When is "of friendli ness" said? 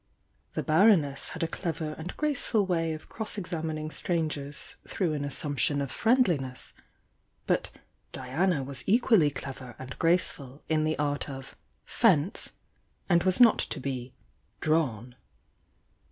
5.79-6.73